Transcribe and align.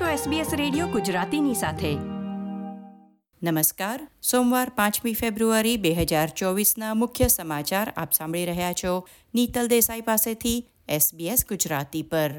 છો 0.00 0.30
SBS 0.30 0.46
radio 0.56 0.86
ગુજરાતીની 0.86 1.54
સાથે. 1.54 1.94
નમસ્કાર. 3.42 4.08
સોમવાર 4.22 4.68
પાંચમી 4.68 5.14
ફેબ્રુઆરી 5.14 5.76
બે 5.76 5.92
હજાર 5.92 6.28
ચોવીસના 6.28 6.94
મુખ્ય 6.94 7.28
સમાચાર 7.28 7.92
આપ 7.96 8.12
સાંભળી 8.12 8.44
રહ્યા 8.44 8.72
છો. 8.72 9.08
નીતલ 9.34 9.66
દેસાઈ 9.66 10.00
પાસેથી 10.00 10.68
SBS 10.96 11.46
ગુજરાતી 11.48 12.02
પર. 12.02 12.30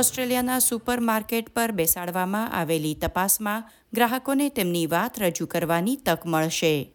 ઓસ્ટ્રેલિયાના 0.00 0.58
સુપરમાર્કેટ 0.58 1.48
પર 1.48 1.70
બેસાડવામાં 1.70 2.52
આવેલી 2.52 2.94
તપાસમાં 2.94 3.64
ગ્રાહકોને 3.92 4.48
તેમની 4.48 4.86
વાત 4.86 5.22
રજૂ 5.22 5.46
કરવાની 5.46 5.96
તક 5.96 6.26
મળશે. 6.26 6.92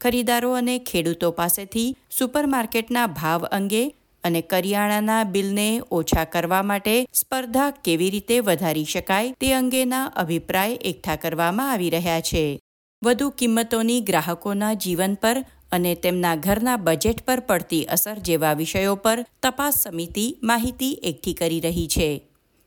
ખરીદારો 0.00 0.52
અને 0.52 0.78
ખેડૂતો 0.78 1.30
પાસેથી 1.30 1.96
સુપરમાર્કેટના 2.10 3.06
ભાવ 3.06 3.44
અંગે 3.44 3.84
અને 4.24 4.40
કરિયાણાના 4.40 5.24
બિલને 5.24 5.82
ઓછા 5.90 6.24
કરવા 6.24 6.62
માટે 6.62 7.08
સ્પર્ધા 7.12 7.70
કેવી 7.70 8.10
રીતે 8.10 8.40
વધારી 8.40 8.84
શકાય 8.84 9.32
તે 9.40 9.52
અંગેના 9.52 10.04
અભિપ્રાય 10.04 10.72
એકઠા 10.72 11.16
કરવામાં 11.16 11.72
આવી 11.72 11.90
રહ્યા 11.90 12.20
છે. 12.20 12.60
વધુ 13.04 13.30
કિંમતોની 13.30 14.00
ગ્રાહકોના 14.00 14.74
જીવન 14.74 15.14
પર 15.14 15.44
અને 15.72 15.94
તેમના 15.94 16.36
ઘરના 16.36 16.76
બજેટ 16.76 17.24
પર 17.26 17.40
પડતી 17.40 17.84
અસર 17.84 18.18
જેવા 18.18 18.52
વિષયો 18.52 18.94
પર 18.94 19.24
તપાસ 19.42 19.82
સમિતિ 19.82 20.36
માહિતી 20.42 20.92
એકઠી 21.02 21.34
કરી 21.34 21.60
રહી 21.60 21.86
છે. 21.86 22.10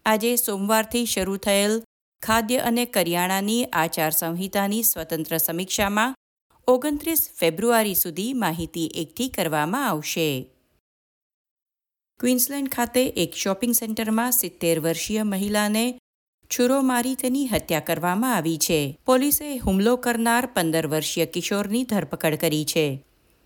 આજે 0.06 0.32
સોમવારથી 0.38 1.06
શરૂ 1.06 1.38
થયેલ 1.38 1.72
ખાદ્ય 2.22 2.58
અને 2.62 2.84
કરિયાણાની 2.86 3.62
આચાર 3.74 4.12
સંહિતાની 4.12 4.82
સ્વતંત્ર 4.84 5.38
સમીક્ષામાં 5.38 6.16
ઓગણત્રીસ 6.68 7.24
ફેબ્રુઆરી 7.40 7.96
સુધી 7.96 8.34
માહિતી 8.34 8.90
એકઠી 8.96 9.30
કરવામાં 9.30 9.88
આવશે. 9.88 10.28
ક્વિન્સલેન્ડ 12.20 12.70
ખાતે 12.70 13.04
એક 13.24 13.34
શોપિંગ 13.36 13.74
સેન્ટરમાં 13.74 14.38
સિત્તેર 14.42 14.76
વર્ષીય 14.80 15.24
મહિલાને 15.24 15.86
છુરો 16.52 16.78
મારી 16.82 17.16
તેની 17.16 17.48
હત્યા 17.48 17.88
કરવામાં 17.90 18.36
આવી 18.36 18.58
છે. 18.58 18.80
પોલીસે 19.06 19.58
હુમલો 19.58 19.96
કરનાર 19.98 20.46
પંદર 20.56 20.88
વર્ષીય 20.88 21.26
કિશોરની 21.26 21.84
ધરપકડ 21.86 22.38
કરી 22.38 22.66
છે. 22.66 22.86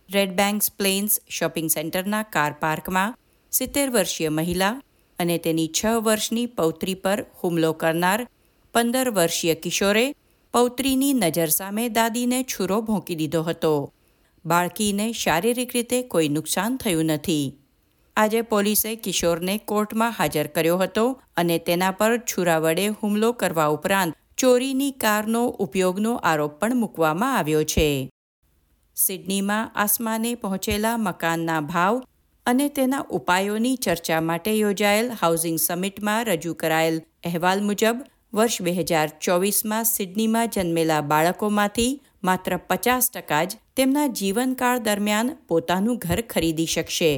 રેડ 0.10 0.36
બેંક્સ 0.36 0.70
પ્લેન્સ 0.72 1.18
શોપિંગ 1.30 1.70
સેન્ટરના 1.70 2.24
કાર 2.36 2.54
પાર્કમાં 2.60 3.18
સિત્તેર 3.52 3.88
વર્ષીય 3.90 4.30
મહિલા 4.30 4.76
અને 5.20 5.38
તેની 5.38 5.68
છ 5.68 5.86
વર્ષની 5.86 6.46
પૌત્રી 6.46 6.94
પર 6.94 7.26
હુમલો 7.44 7.74
કરનાર 7.74 8.28
પંદર 8.74 9.10
વર્ષીય 9.10 9.56
કિશોરે 9.56 10.16
પૌત્રીની 10.54 11.14
નજર 11.14 11.48
સામે 11.48 11.90
દાદીને 11.90 12.44
છુરો 12.44 12.82
ભોંકી 12.82 13.16
દીધો 13.16 13.42
હતો. 13.42 13.94
બાળકીને 14.46 15.12
શારીરિક 15.12 15.74
રીતે 15.74 16.02
કોઈ 16.02 16.30
નુકસાન 16.30 16.78
થયું 16.78 17.06
નથી. 17.06 17.56
આજે 18.18 18.42
પોલીસે 18.42 18.96
કિશોરને 18.96 19.58
કોર્ટમાં 19.58 20.12
હાજર 20.12 20.48
કર્યો 20.48 20.78
હતો 20.78 21.22
અને 21.38 21.58
તેના 21.58 21.92
પર 21.92 22.18
છુરા 22.18 22.60
વડે 22.60 22.88
હુમલો 22.88 23.32
કરવા 23.32 23.68
ઉપરાંત 23.68 24.16
ચોરીની 24.38 24.92
કારનો 24.92 25.48
ઉપયોગનો 25.48 26.16
આરોપ 26.16 26.60
પણ 26.60 26.76
મૂકવામાં 26.76 27.38
આવ્યો 27.38 27.64
છે. 27.64 28.10
સિડનીમાં 28.96 29.72
આસમાને 29.76 30.36
પહોંચેલા 30.36 30.98
મકાનના 30.98 31.62
ભાવ 31.62 32.04
અને 32.50 32.68
તેના 32.78 33.06
ઉપાયોની 33.18 33.78
ચર્ચા 33.86 34.20
માટે 34.22 34.52
યોજાયેલ 34.54 35.10
હાઉસિંગ 35.22 35.58
સમિટમાં 35.60 36.22
રજૂ 36.30 36.54
કરાયેલ 36.54 36.98
અહેવાલ 37.26 37.60
મુજબ, 37.62 37.98
વર્ષ 38.34 38.62
બે 38.62 38.72
હજાર 38.72 39.08
ચોવીસમાં 39.22 39.86
સિડનીમાં 39.86 40.50
જન્મેલા 40.50 41.02
બાળકોમાંથી 41.12 41.92
માત્ર 42.24 42.58
પચાસ 42.70 43.12
ટકા 43.12 43.44
જ 43.44 43.60
તેમના 43.76 44.08
જીવનકાળ 44.20 44.80
દરમિયાન 44.80 45.32
પોતાનું 45.48 46.02
ઘર 46.06 46.22
ખરીદી 46.22 46.66
શકશે. 46.66 47.14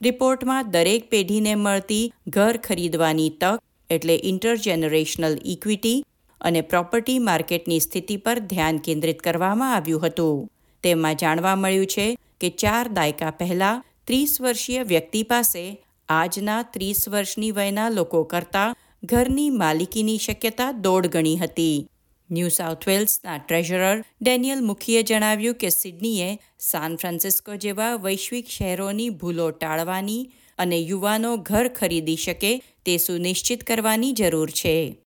રિપોર્ટમાં 0.00 0.70
દરેક 0.70 1.10
પેઢીને 1.10 1.54
મળતી 1.54 2.04
ઘર 2.28 2.56
ખરીદવાની 2.66 3.30
તક 3.40 3.56
એટલે 3.90 4.20
ઇન્ટરજેનરેશનલ 4.22 5.36
ઇક્વિટી 5.44 5.98
અને 6.40 6.60
પ્રોપર્ટી 6.60 7.18
માર્કેટની 7.18 7.80
સ્થિતિ 7.80 8.16
પર 8.16 8.38
ધ્યાન 8.52 8.78
કેન્દ્રિત 8.78 9.20
કરવામાં 9.20 9.74
આવ્યું 9.74 10.06
હતું. 10.06 10.48
તેમાં 10.84 11.16
જાણવા 11.16 11.56
મળ્યું 11.56 11.86
છે 11.86 12.06
કે 12.40 12.48
ચાર 12.62 12.84
દાયકા 12.88 13.30
પહેલા 13.30 13.76
ત્રીસ 14.08 14.40
વર્ષીય 14.40 14.82
વ્યક્તિ 14.82 15.22
પાસે 15.22 15.62
આજના 16.08 16.62
ત્રીસ 16.62 17.08
વર્ષની 17.08 17.50
વયના 17.50 17.88
લોકો 17.88 18.24
કરતાં 18.24 18.76
ઘરની 19.04 19.50
માલિકીની 19.50 20.18
શક્યતા 20.18 20.72
દોઢ 20.72 21.06
ગણી 21.06 21.36
હતી. 21.36 21.88
ન્યૂ 22.30 22.48
સાઉથ 22.48 22.88
વેલ્સના 22.88 23.38
ટ્રેઝરર 23.38 24.04
ડેનિયલ 24.22 24.60
મુખીએ 24.60 25.02
જણાવ્યું 25.02 25.54
કે 25.54 25.68
સિડનીએ 25.68 26.38
સાન 26.58 26.96
ફ્રાન્સિસ્કો 26.96 27.56
જેવા 27.56 27.90
વૈશ્વિક 27.96 28.48
શહેરોની 28.48 29.10
ભૂલો 29.10 29.50
ટાળવાની 29.50 30.24
અને 30.58 30.78
યુવાનો 30.78 31.36
ઘર 31.36 31.68
ખરીદી 31.68 32.16
શકે 32.16 32.54
તે 32.84 32.96
સુનિશ્ચિત 32.96 33.64
કરવાની 33.64 34.12
જરૂર 34.12 34.50
છે. 34.50 35.02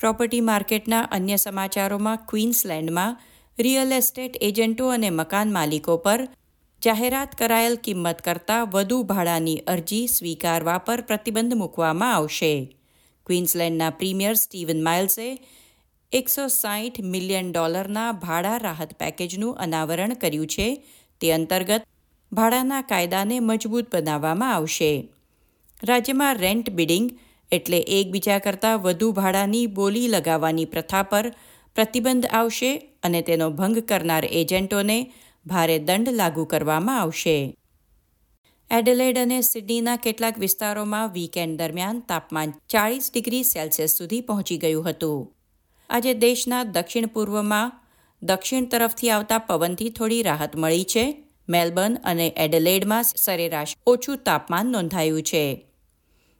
પ્રોપર્ટી 0.00 0.40
માર્કેટના 0.40 1.00
અન્ય 1.00 1.36
સમાચારોમાં 1.36 2.16
ક્વીન્સલેન્ડમાં 2.16 3.20
રિયલ 3.58 3.92
એસ્ટેટ 3.92 4.36
એજન્ટો 4.40 4.88
અને 4.88 5.10
મકાન 5.10 5.52
માલિકો 5.52 5.96
પર 5.96 6.28
જાહેરાત 6.82 7.34
કરાયેલ 7.34 7.76
કિંમત 7.76 8.22
કરતાં 8.22 8.70
વધુ 8.70 9.02
ભાડાની 9.02 9.56
અરજી 9.66 10.06
સ્વીકારવા 10.06 10.78
પર 10.78 11.00
પ્રતિબંધ 11.00 11.54
મૂકવામાં 11.54 12.14
આવશે. 12.14 12.76
ક્વીન્સલેન્ડના 13.26 13.90
પ્રીમિયર 13.90 14.34
સ્ટીવન 14.34 14.84
માઇલ્સે 14.84 15.38
એકસો 16.12 16.48
સાહીઠ 16.48 17.00
મિલિયન 17.00 17.52
ડોલરના 17.52 18.12
ભાડા 18.12 18.58
રાહત 18.58 18.92
પેકેજનું 18.98 19.56
અનાવરણ 19.56 20.14
કર્યું 20.14 20.46
છે. 20.46 20.68
તે 21.20 21.32
અંતર્ગત 21.32 21.82
ભાડાના 22.32 22.80
કાયદાને 22.80 23.40
મજબૂત 23.40 23.86
બનાવવામાં 23.92 24.54
આવશે. 24.54 25.08
રાજ્યમાં 25.82 26.36
રેન્ટ 26.36 26.70
બિડિંગ 26.70 27.10
એટલે 27.52 27.76
એકબીજા 27.76 28.38
કરતાં 28.38 28.78
વધુ 28.78 29.12
ભાડાની 29.12 29.66
બોલી 29.66 30.08
લગાવવાની 30.08 30.64
પ્રથા 30.64 31.02
પર 31.02 31.26
પ્રતિબંધ 31.74 32.26
આવશે 32.26 32.76
અને 33.02 33.22
તેનો 33.22 33.50
ભંગ 33.50 33.78
કરનાર 33.78 34.24
એજન્ટોને 34.24 35.12
ભારે 35.46 35.78
દંડ 35.78 36.08
લાગુ 36.08 36.44
કરવામાં 36.44 37.00
આવશે. 37.00 37.56
એડલેડ 38.70 39.18
અને 39.18 39.40
સિડનીના 39.40 39.96
કેટલાક 39.96 40.38
વિસ્તારોમાં 40.38 41.12
વીકેન્ડ 41.12 41.58
દરમિયાન 41.58 42.00
તાપમાન 42.00 42.52
ચાળીસ 42.68 43.10
ડિગ્રી 43.14 43.44
સેલ્સિયસ 43.44 43.90
સુધી 43.90 44.20
પહોંચી 44.20 44.58
ગયું 44.58 44.90
હતું. 44.90 45.34
આજે 45.90 46.14
દેશના 46.14 46.64
દક્ષિણ 46.64 47.06
પૂર્વમાં 47.06 47.72
દક્ષિણ 48.22 48.64
તરફથી 48.64 49.10
આવતા 49.10 49.38
પવનથી 49.38 49.90
થોડી 49.90 50.22
રાહત 50.22 50.56
મળી 50.56 50.84
છે. 50.84 51.24
મેલબર્ન 51.48 51.96
અને 52.04 52.34
એડેલેડમાં 52.36 53.02
સરેરાશ 53.02 53.76
ઓછું 53.86 54.16
તાપમાન 54.16 54.66
નોંધાયું 54.66 55.22
છે. 55.22 55.66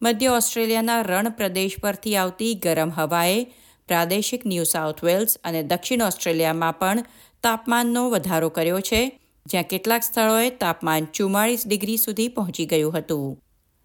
મધ્ય 0.02 0.26
ઓસ્ટ્રેલિયાના 0.26 1.02
રણ 1.02 1.28
પ્રદેશ 1.28 1.78
પરથી 1.82 2.16
આવતી 2.16 2.54
ગરમ 2.54 2.90
હવાએ 2.90 3.46
પ્રાદેશિક 3.88 4.46
ન્યૂ 4.46 4.64
સાઉથ 4.64 5.04
વેલ્સ 5.04 5.38
અને 5.44 5.62
દક્ષિણ 5.62 6.02
ઓસ્ટ્રેલિયામાં 6.02 6.78
પણ 6.78 7.04
તાપમાનનો 7.42 8.10
વધારો 8.10 8.48
કર્યો 8.48 8.80
છે, 8.80 9.20
જ્યાં 9.46 9.64
કેટલાક 9.64 10.02
સ્થળોએ 10.02 10.50
તાપમાન 10.50 11.04
ચુમ્માળીસ 11.04 11.66
ડિગ્રી 11.66 11.96
સુધી 11.96 12.28
પહોંચી 12.28 12.66
ગયું 12.66 12.98
હતું. 12.98 13.42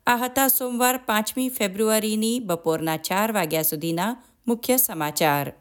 આ 0.07 0.15
હતા 0.15 0.47
સોમવાર 0.47 0.97
પાંચમી 0.97 1.49
ફેબ્રુઆરીની 1.49 2.39
બપોરના 2.39 2.97
ચાર 2.97 3.31
વાગ્યા 3.31 3.61
સુધીના 3.61 4.23
મુખ્ય 4.47 4.77
સમાચાર. 4.77 5.53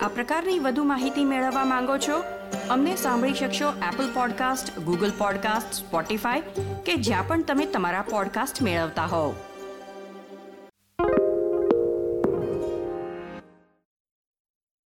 આ 0.00 0.08
પ્રકારની 0.08 0.58
વધુ 0.58 0.84
માહિતી 0.84 1.24
મેળવવા 1.24 1.64
માંગો 1.64 1.96
છો? 1.96 2.24
અમને 2.70 2.96
સાંભળી 2.96 3.34
શકશો 3.34 3.68
Apple 3.68 4.14
podcast 4.14 4.78
Google 4.78 5.10
podcast 5.18 5.72
Spotify 5.72 6.40
કે 6.86 6.94
જ્યાં 6.94 7.28
પણ 7.28 7.42
તમે 7.42 7.66
તમારા 7.66 8.02
પોડકાસ્ટ 8.02 8.62
મેળવતા 8.62 9.04
હોવ. 9.04 9.34